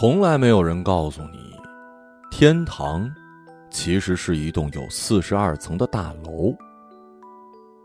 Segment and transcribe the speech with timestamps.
[0.00, 1.54] 从来没有人告诉你，
[2.30, 3.06] 天堂
[3.68, 6.56] 其实是一栋有四十二层的大楼。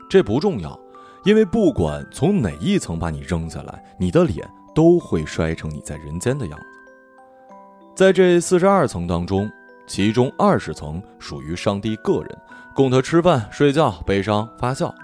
[0.10, 0.80] 这不重要，
[1.26, 6.66] 因为不管从哪一层把你扔下来，你的脸都会摔成你在人间的样子。
[7.94, 9.52] 在这四十二层当中，
[9.86, 12.38] 其中二十层属于上帝个人，
[12.74, 14.96] 供他吃饭、睡觉、悲伤、发笑。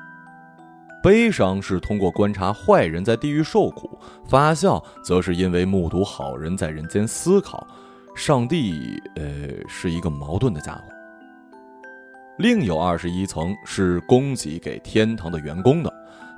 [1.04, 7.66] 悲伤是通过观察坏人在地狱受苦，发笑则是因为目睹好人在人间思考。
[8.14, 9.24] 上帝，呃，
[9.68, 10.84] 是一个矛盾的家伙。
[12.38, 15.92] 另有二十一层是供给给天堂的员工的，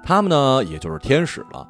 [0.03, 1.67] 他们呢，也就是天使了。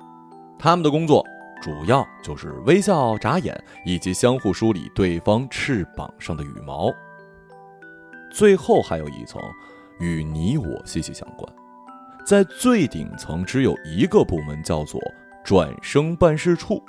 [0.60, 1.26] 他们的工作
[1.62, 6.92] 主要就是微笑、眨眼，以及相互梳理对方翅膀上的羽毛。
[8.32, 9.42] 最后还有一层，
[10.00, 11.54] 与你我息息相关。
[12.26, 15.02] 在最顶层只有一个部门，叫做
[15.44, 16.82] 转生办事处。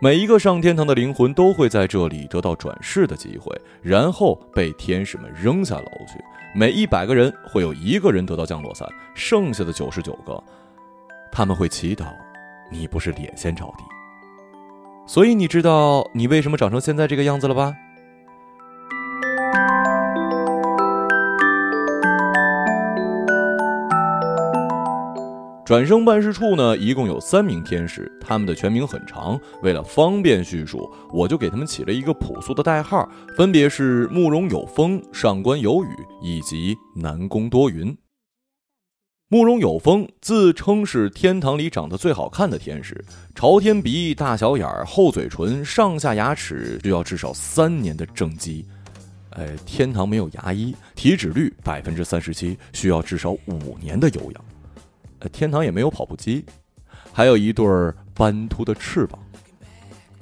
[0.00, 6.22] 每一个上天堂的灵魂都会在这里得到转世的机会，然后被天使们扔下楼去。
[6.54, 10.42] 每一百个人会有一个人得到降落伞，剩下的九十九个，
[11.32, 12.06] 他们会祈祷
[12.70, 13.84] 你不是脸先着地。
[15.06, 17.74] 所以你知道你为什么长成现在这个样子了吧？
[25.66, 35.88] 转生办事处呢，一共有三名天使，他们的全名很长，为了方便叙述，我就给他们起了一个朴素的代号，分别是慕容有风、上官有雨
[36.22, 37.92] 以及南宫多云。
[39.28, 48.64] 慕容有风自称是天堂里长得最好看的天使，朝天鼻、大小眼、厚嘴唇、上下牙齿需要至少三年的正畸。
[49.30, 54.44] 哎，天堂没有牙医，体脂率百分之三十七，需要至少五年的有氧。
[55.28, 56.44] 天堂也没有跑步机，
[57.12, 57.66] 还有一对
[58.14, 59.18] 斑秃的翅膀。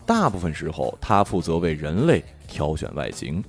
[0.06, 3.42] 大部分时候，他负责为人类挑选外形。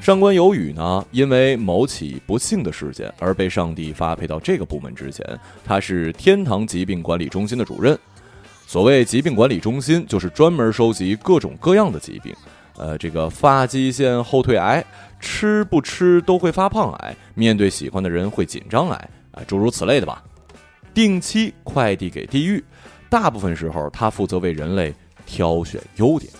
[0.00, 5.24] 上官有雨呢，因为某起不幸的事件而被上帝发配到这个部门之前，
[5.64, 7.98] 他是天堂疾病管理中心的主任。
[8.68, 12.34] 所谓疾病管理中心，就是专门收集各种各样的疾病。
[12.78, 14.84] 呃，这个发际线后退癌，
[15.18, 20.22] 吃不吃都会发胖癌，面对喜欢的人会紧张癌，啊，诸如此类的吧。
[20.92, 22.62] 定期快递给地狱，
[23.08, 24.94] 大部分时候他负责为人类
[25.24, 26.30] 挑选优点。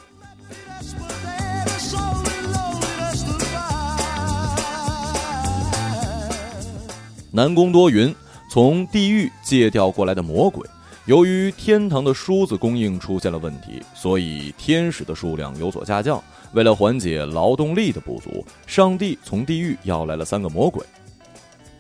[7.31, 8.15] 南宫多云，
[8.51, 10.67] 从地狱借调过来的魔鬼。
[11.06, 16.21] 由于天堂的梳子供应出现了问题，所以天使的数量有所下降。
[16.53, 20.84] 为了缓解劳动力的不足，上帝从地狱要来了三个魔鬼，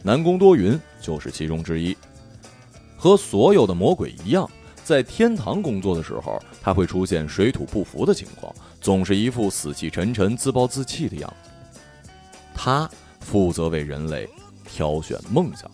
[0.00, 1.96] 南宫多云就是其中之一。
[2.96, 4.48] 和所有的魔鬼一样，
[4.84, 11.50] 在天堂工作的时候，他会出现水土不服的情况，总是一副死气沉沉、自暴自弃的样子。
[12.54, 12.88] 他
[13.18, 14.28] 负责为人类
[14.64, 15.68] 挑选梦想。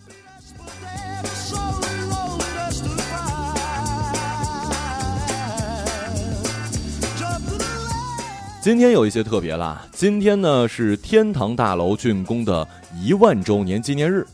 [8.63, 12.65] 今天有一些特别啦，今天呢是天堂大楼竣工的
[12.95, 14.25] 一万周年纪念日，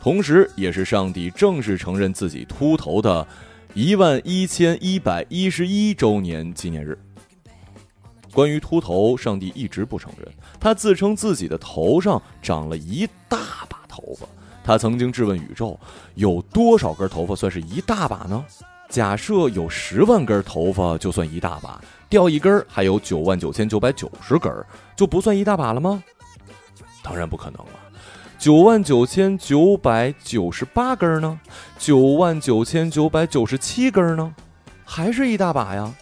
[0.00, 3.26] 同时也是上帝正式承认自己秃头的
[3.74, 6.96] 一万一千一百一十一周年纪念日。
[8.32, 14.28] 关于秃头，上帝一直不承认，他自称自己的头上长了一大把头发。
[14.62, 15.76] 他曾经质问宇宙，
[16.14, 18.44] 有多少根头发算是一大把呢？
[18.88, 21.80] 假设有十万根头发就算一大把。
[22.08, 24.52] 掉一根还有九万九千九百九十根
[24.94, 26.02] 就不算一大把了吗？
[27.02, 27.72] 当然不可能了。
[28.38, 31.40] 九万九千九百九十八根呢？
[31.78, 34.32] 九万九千九百九十七根呢？
[34.84, 35.92] 还是一大把呀？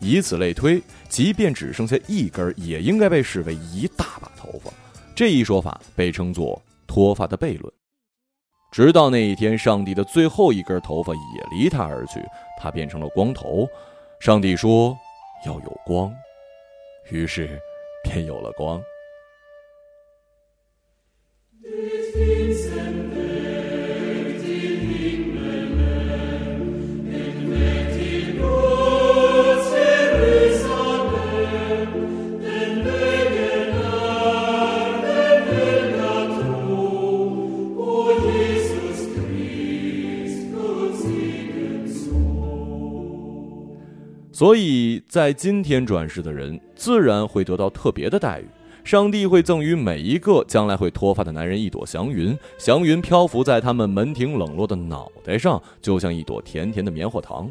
[0.00, 4.72] 以此类推，即便只剩下一根，也应该被视为一大把头发。
[5.14, 7.72] 这一说法被称作脱发的悖论。
[8.76, 12.22] 直到那一天，上帝的最后一根头发也离他而去，
[12.60, 13.66] 他变成了光头。
[14.20, 14.94] 上帝说
[15.46, 16.14] ：“要有光。”
[17.08, 17.58] 于是，
[18.04, 18.78] 便有了光。
[44.36, 48.46] 所以在今天转世的人，自然会得到特别的待遇。
[48.84, 57.50] 上帝会赠予每一个将来会脱发的男人一朵祥云，祥云漂浮在他们门庭冷落的脑袋上，就像一朵甜甜的棉花糖。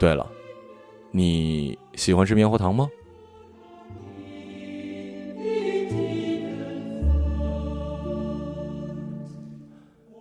[0.00, 0.28] 对了，
[1.12, 2.90] 你喜欢吃棉花糖吗？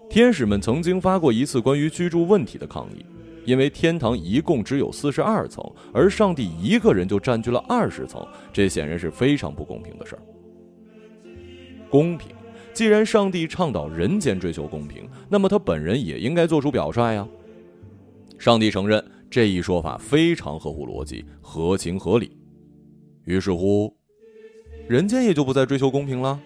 [0.07, 3.03] 天使们曾经发过一次关于居住问题的抗议，
[3.45, 5.63] 因为天堂一共只有四十二层，
[5.93, 10.21] 而上帝一个人就占据了二十层，这显然是非常不公平的事儿。
[11.89, 12.31] 公平，
[12.73, 17.27] 既然上帝倡导人间追求公平，那么他本人也应该做出表率呀。
[18.37, 22.35] 上帝承认这一说法非常合乎逻辑、合情合理，
[23.23, 23.95] 于是乎，
[24.87, 26.39] 人间也就不再追求公平了。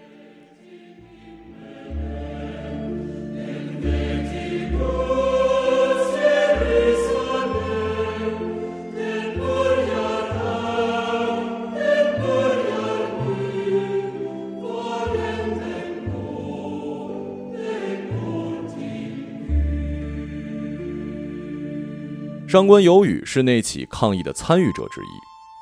[22.49, 25.19] 上官有雨是那起抗议的参与者之一，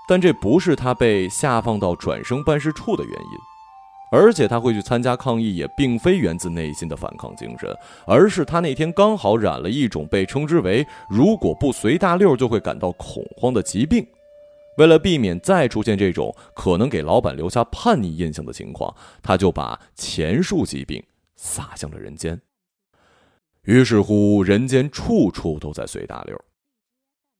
[0.08, 3.38] 但这不是他被下放到转生办事处的原因。
[4.10, 7.70] 而且他会去参加抗议，也并非源自内心的反抗精神，
[8.06, 14.08] 而是他那天刚好染了一种被称之为“如果不随大溜就会感到恐慌”的疾病。
[14.78, 21.04] 为了避免再出现这种可能给老板留下叛逆印象的情况，他就把前述疾病
[21.36, 22.40] 撒向了人间。
[23.64, 26.42] 于是乎，人间处处都在随大溜。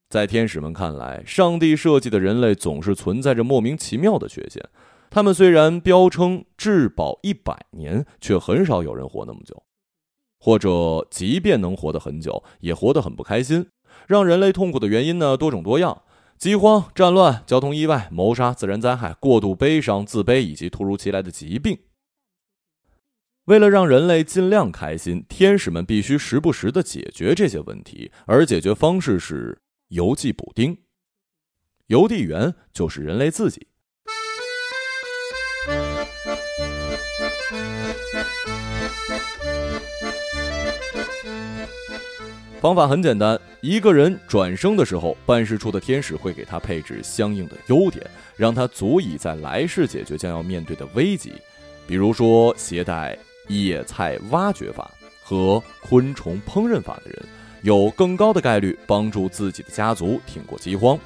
[0.08, 4.62] 在天使们看来，上帝设计的人类总是存在着莫名其妙的缺陷。
[5.10, 9.62] 他们虽然标称质保一百年，却很少有人活那么久，
[10.38, 13.66] 或者即便能活得很久，也活得很不开心。
[14.06, 16.02] 让人类痛苦的原因呢，多种多样：
[16.38, 21.78] 饥荒、战乱、交通意外、谋杀、自然灾害、过度悲伤、自卑以及突如其来的疾病。
[23.44, 29.60] 为了让人类尽量开心，天使们必须时不时地解决这些问题，而解决方式是。
[29.88, 30.76] 邮寄补丁，
[31.86, 33.66] 邮递员就是人类自己。
[42.60, 48.04] 方法很简单，一个人转生的时候，办事处的天使会给他配置相应的优点，
[48.36, 51.32] 让他足以在来世解决将要面对的危机，
[51.86, 54.90] 比如说携带野菜挖掘法
[55.22, 57.37] 和昆虫烹饪法的人。
[57.62, 60.98] 有更高的概率帮助自己的家族挺过饥荒，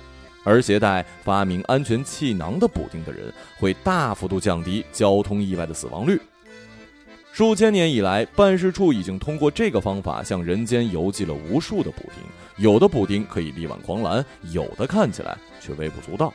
[0.45, 6.21] 而携带发明安全气囊的补丁的人会大幅度降低交通意外的死亡率。
[7.33, 12.23] 数千年以来，办事处已经通过这个方法向人间邮寄了无数的补丁，
[12.63, 16.33] 有的补丁可以力挽狂澜，有的看起来却微不足道。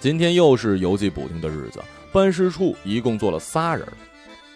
[0.00, 3.86] 今天又是邮寄补丁的日子，办事处一共做了仨人。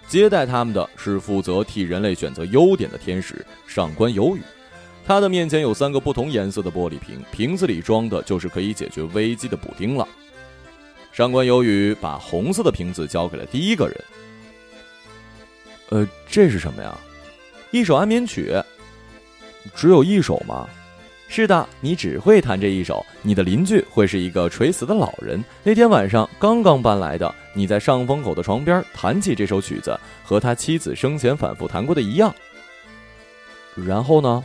[0.08, 4.41] 接待他们的是负责替人类选择优点的天使上官有雨，
[5.05, 10.06] 他的面前有三个不同颜色的玻璃瓶，瓶子里装的就是可以解决危机的补丁了。
[11.12, 14.05] 上官有雨把红色的瓶子交给了第一个人。
[15.88, 16.97] 呃，这是什么呀？
[17.70, 18.53] 一首安眠曲。
[19.75, 20.69] 只有一首吗？
[21.28, 23.04] 是的，你只会弹这一首。
[23.20, 25.44] 你的邻居会是一个垂死的老人。
[25.62, 32.34] 那天晚上刚刚搬来的，你在上风口的床边弹起这首曲子，和他妻子生前反复弹过的一样。
[33.74, 34.44] 然后呢？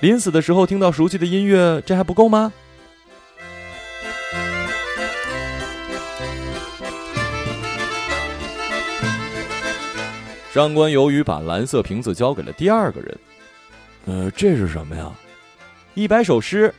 [0.00, 2.52] 临死的时候听到熟悉的音乐，这还不够吗？
[10.52, 13.18] 上官由于把蓝色瓶子交给了第二个人。
[14.06, 15.10] 呃，这是什么呀？
[15.98, 16.72] 一百首诗，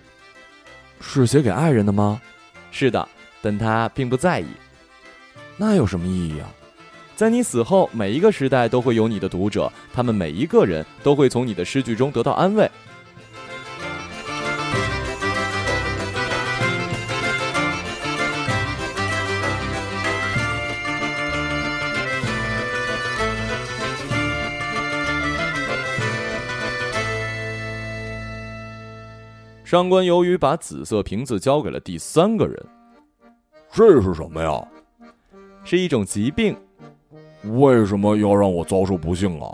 [1.02, 2.22] 是写给爱人的吗？
[2.72, 3.06] 是的，
[3.42, 4.46] 但他并不在意。
[5.58, 6.48] 那有什么意义啊？
[7.18, 12.72] 在你死后，每一个时代都会有你的读者，他们每一个人都会从你的诗句中得到安慰。
[29.70, 32.60] 上官由于把紫色瓶子交给了第三个人。
[33.72, 34.68] 这是什么呀？
[35.64, 36.58] 是一种疾病。
[37.44, 39.48] 为什么要让我遭受不幸啊？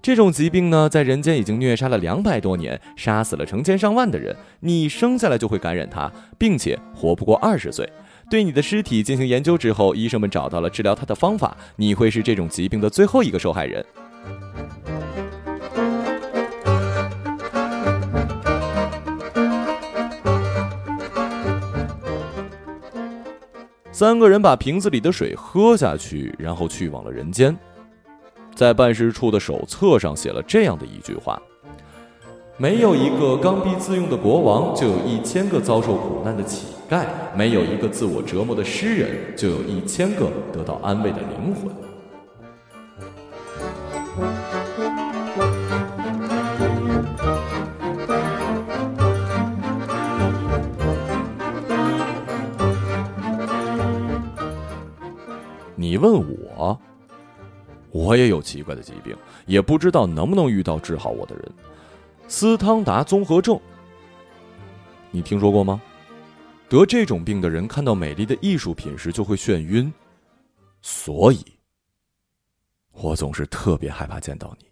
[0.00, 4.34] 这种疾病呢，在人间已经虐杀了两百多年，杀死了成千上万的人。
[4.60, 7.86] 你生下来就会感染它，并且活不过二十岁。
[8.30, 11.54] 对你的尸体进行研究之后，医生们找到了治疗它的方法。
[11.76, 13.84] 你会是这种疾病的最后一个受害人。
[23.94, 27.56] 三个人把瓶子里的水喝下去，然后去往了人间。
[28.52, 31.40] 在办事处的手册上写了这样的一句话
[32.58, 37.04] ：“没有一个刚愎自用的国王，就有一千个遭受苦难的乞丐；
[37.36, 41.72] 没有一个自我折磨的诗人，就有一千个得到安慰的灵魂。”
[55.84, 56.80] 你问我？
[57.90, 59.14] 我也有奇怪的疾病，
[59.44, 61.52] 也不知道能不能遇到治好我的人。
[62.26, 63.60] 斯汤达综合症，
[65.10, 65.82] 你听说过吗？
[66.70, 69.92] 得这种病的人看到美丽的艺术品时就会眩晕，
[70.80, 71.44] 所以，
[72.92, 74.64] 我总是特别害怕见到你。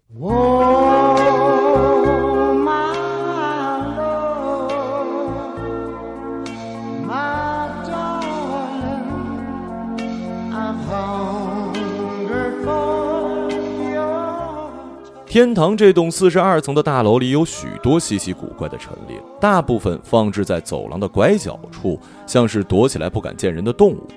[15.33, 24.07] 天堂这栋四十二层的大楼里有许多稀奇古怪的陈列，大部分放置在走廊的拐角处，像是躲起来不敢见人的动物。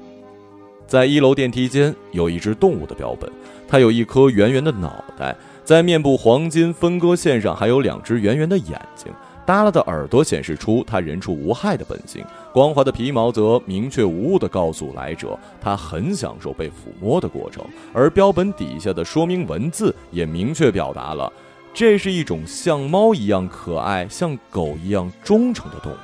[0.86, 3.32] 在一楼电梯间有一只动物的标本，
[3.66, 9.10] 它有一颗圆圆的脑袋，在面部黄金分割线上还有两只圆圆的眼睛。
[9.46, 17.64] 耷拉的耳朵显示出他人畜无害的本性，光滑的皮毛则明确无误地告诉来者，他很享受被抚摸的过程。
[17.94, 21.32] 而标本底下的说明文字也明确表达了，
[21.72, 25.96] 这是一种像猫一样可爱、像狗一样忠诚的动物。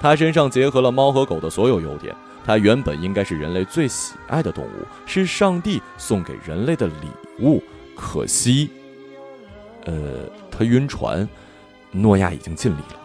[0.00, 2.14] 它身上结合了猫和狗的所有优点。
[2.42, 7.62] 它原本应该是人类最喜爱的动物，是上帝送给人类的礼物。
[7.94, 8.70] 可惜，
[9.84, 9.92] 呃，
[10.50, 11.28] 它晕船。
[11.92, 12.96] 诺亚已经尽力了。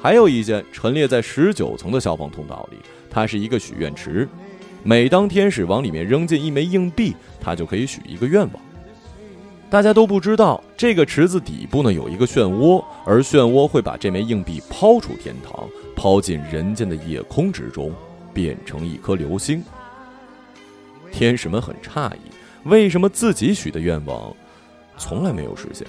[0.00, 2.78] 还有一件陈列在十九层的消防通道里，
[3.10, 4.26] 它是一个许愿池。
[4.84, 8.67] 每当天使往里面扔进一枚硬币，他就可以许一个愿望。
[9.70, 17.92] 大家都不知道，这个池子底部呢有一个漩涡，而漩涡会把这枚硬币抛出天堂，抛进人间的夜空之中，
[18.32, 19.62] 变成一颗流星。
[21.12, 22.18] 天使们很诧异，
[22.64, 24.34] 为什么自己许的愿望
[24.96, 25.86] 从来没有实现？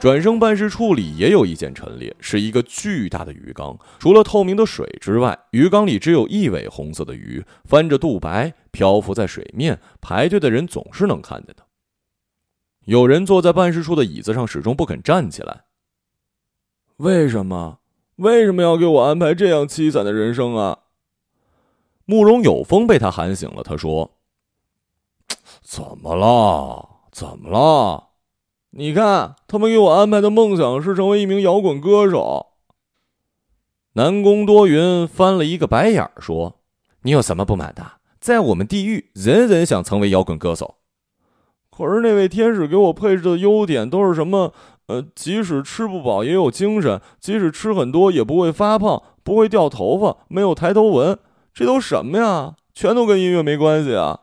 [0.00, 3.78] 转生办事处里也有一件陈列，是一个巨大的鱼缸。
[3.98, 9.78] 除了透明的水之外，鱼缸里只有一尾红色的鱼，翻着肚白漂浮在水面。
[10.00, 11.66] 排队的人总是能看见的。
[12.86, 15.64] 有人坐在办事处的椅子上，始终不肯站起来。
[16.96, 17.80] 为什么？
[18.16, 20.78] 为什么要给我安排这样凄惨的人生啊？
[22.06, 24.18] 慕容有风被他喊醒了，他说
[25.60, 26.88] ：“怎么了？
[27.12, 28.08] 怎么了？”
[28.72, 32.46] 你看，他们给我安排的梦想是成为一名摇滚歌手。
[33.94, 36.60] 南宫多云翻了一个白眼儿，说
[37.02, 37.84] ：“你有什么不满的？
[38.20, 40.76] 在我们地狱，人人想成为摇滚歌手。
[41.68, 44.52] 可是那位天使给我配置的优点都是什么？
[44.86, 51.18] 呃，即使吃不饱也有精神，即使吃很多也不会发胖，不会掉头发，没有抬头纹。
[51.52, 52.54] 这都什么呀？
[52.72, 54.20] 全都跟音乐没关系啊？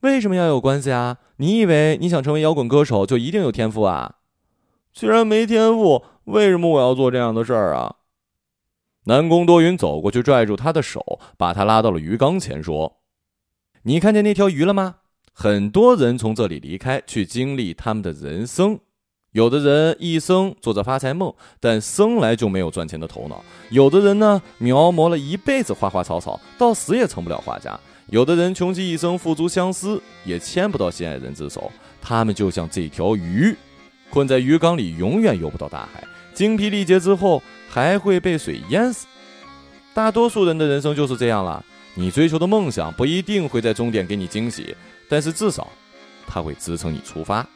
[0.00, 4.16] 为什么要有关系啊？”你以为你想成为摇滚歌手就一定有天赋啊？
[4.92, 7.96] 既然没天赋，为什么我要做这样的事儿啊？
[9.04, 12.98] 南宫多云走过去，拽住他的手，把他拉到了鱼缸前，说
[13.84, 14.96] ：“你看见那条鱼了吗？
[15.32, 18.80] 很多人从这里离开，去经历他们的人生。
[19.30, 23.36] 有的人一生做着发财梦，但生来就没有赚钱的头脑；
[23.70, 27.78] 有的人呢，描摹了一辈子花花草草，到死也成不了画家。”
[28.10, 31.70] 有的人穷极一生富足相思，也牵不到心爱人之手。
[32.00, 33.54] 他们就像这条鱼，
[34.08, 36.02] 困在鱼缸里，永远游不到大海。
[36.32, 39.06] 精疲力竭之后，还会被水淹死。
[39.92, 41.62] 大多数人的人生就是这样了。
[41.94, 44.74] 你追求的梦想不一定会在终点给你惊喜，
[45.08, 45.68] 但是至少，
[46.26, 47.46] 它会支撑你出发。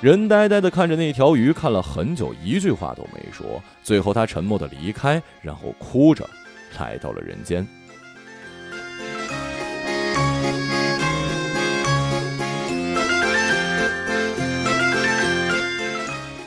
[0.00, 3.62] 人呆呆的看着那条鱼，看了很久，一句话都没说。
[3.82, 6.26] 最后，他沉默的离开，然后哭着
[6.78, 7.66] 来到了人间。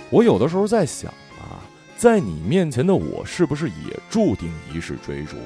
[0.09, 1.61] 我有的时候在想啊，
[1.95, 5.37] 在你面前的我，是不是也注定一世追逐，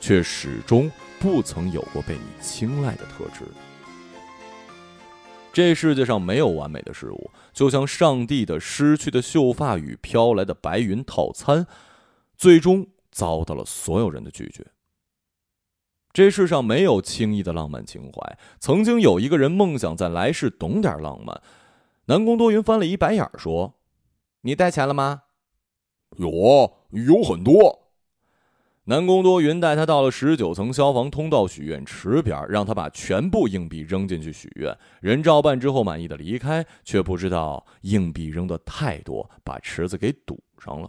[0.00, 0.88] 却始终
[1.18, 3.44] 不曾有过被你青睐的特质？
[5.58, 11.66] 这世界上没有完美的事物，就像上帝的失去的秀发与飘来的白云套餐，
[12.36, 14.64] 最终遭到了所有人的拒绝。
[16.12, 18.38] 这世上没有轻易的浪漫情怀。
[18.60, 21.42] 曾经有一个人梦想在来世懂点浪漫。
[22.04, 23.74] 南宫多云翻了一白眼说
[24.42, 25.22] ：“你带钱了吗
[26.18, 26.28] ？”“有，
[26.90, 27.86] 有很多。”
[28.88, 34.74] 南宫多云带他到了十九层消防通道许愿池边，让他把全部硬币扔进去许愿。
[35.02, 40.88] 人照办之后，满意的离开，却不知道硬币扔的太多，把池子给堵上了。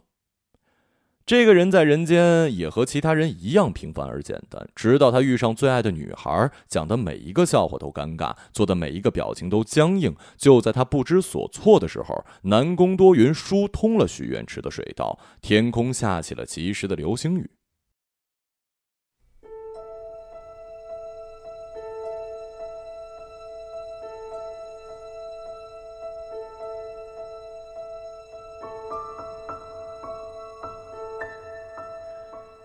[1.26, 10.16] 这个人在人间也和其他人一样平凡而简单，直到他遇上最爱的女孩，讲的每一个笑话都尴尬，做的每一个表情都僵硬。
[10.38, 17.52] 就在他不知所措的时候，南宫多云疏通了许愿池的水道，天空下起了及时的流星雨。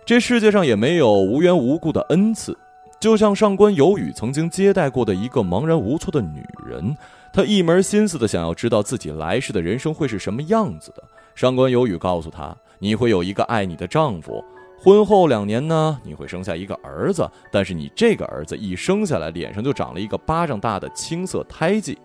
[0.05, 2.55] 这世界上也没有无缘无故的恩赐，
[2.99, 6.95] 就像上官有雨曾经接待过的一个茫然无措的女人，
[7.33, 11.03] 她一门心思的想要知道自己来世的人生会是什么样子的。
[11.33, 14.45] 上官有雨告诉她：“你会有一个爱你的丈夫，
[14.77, 21.97] 婚后两年呢，你会生下一个儿子，但是你这个儿子一生下来脸上就长了一个巴掌大的青色胎记。”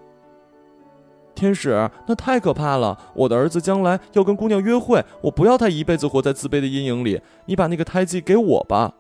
[1.41, 2.99] 天使，那太可怕了！
[3.15, 7.19] 我的儿子将来要跟姑娘约会，我不要他一辈子活在自卑的阴影里。
[7.47, 8.93] 你把那个胎记给我吧。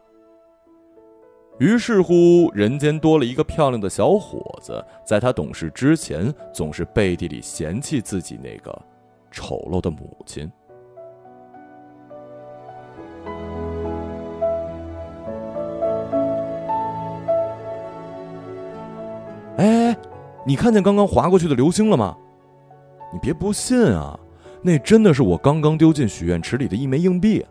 [1.58, 8.74] 于是乎，人间多了一个漂亮的小伙子，在他懂事之前，总是背地里嫌弃自己那个
[9.30, 10.50] 丑陋的母亲。
[19.58, 19.94] 哎，
[20.46, 22.16] 你看见刚刚划过去的流星了吗？
[23.12, 24.18] 你别不信啊，
[24.62, 27.44] 那真的是我刚刚丢进许愿池里的一枚硬币。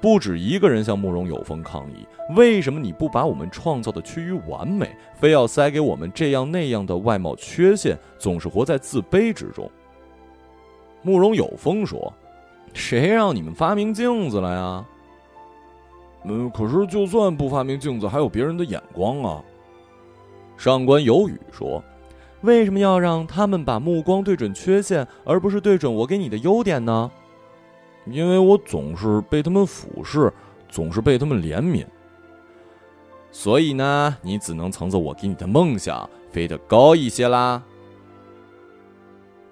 [0.00, 9.70] 不止一个人向慕容有风抗议：为什么你不把我们创造的趋于完美，非要塞给我们这样那样的外貌缺陷，总是活在自卑之中？
[11.02, 12.10] 慕容有风说
[12.72, 14.86] ：“谁让你们发明镜子了呀？”
[16.24, 19.42] 嗯，可是就算不发明镜子，还有别人的眼光啊。
[20.56, 21.82] 上官有雨说
[22.42, 27.10] ：“为什么要让他们把目光对准缺陷，而不是对准我给你的优点呢？”
[28.06, 30.32] 因为我总是被他们俯视，
[30.68, 31.84] 总是被他们怜悯，
[33.30, 37.62] 所以呢，你只能乘着我给你的梦想飞得高一些啦。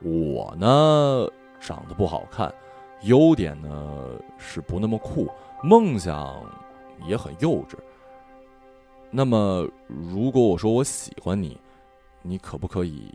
[0.03, 1.29] 我呢，
[1.61, 2.53] 长得不好看，
[3.03, 4.09] 优点呢
[4.39, 5.29] 是不那么酷。
[5.63, 6.45] 梦想
[7.07, 7.77] 也很幼稚。
[9.11, 11.61] 那么，如果我说我喜欢你，
[12.23, 13.13] 你可不可以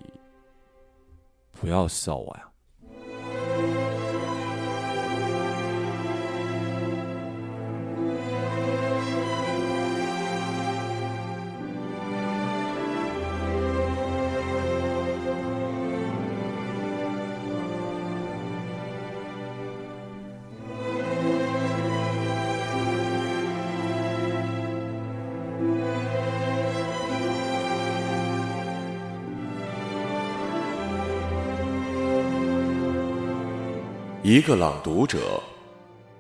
[1.52, 2.50] 不要笑我呀？
[34.26, 35.44] 一个朗读者，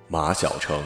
[0.10, 0.78] 马晓成。